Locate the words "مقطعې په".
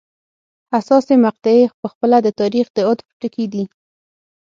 1.25-1.85